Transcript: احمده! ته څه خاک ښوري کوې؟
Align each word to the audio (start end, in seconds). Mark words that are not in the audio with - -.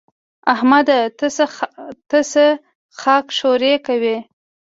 احمده! 0.53 0.99
ته 2.09 2.19
څه 2.33 2.45
خاک 2.99 3.25
ښوري 3.37 3.73
کوې؟ 3.85 4.17